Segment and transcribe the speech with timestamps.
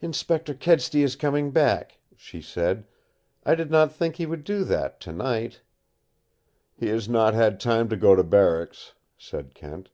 [0.00, 2.86] "Inspector Kedsty is coming back," she said.
[3.44, 5.60] "I did not think he would do that tonight."
[6.74, 9.90] "He has not had time to go to barracks," said Kent.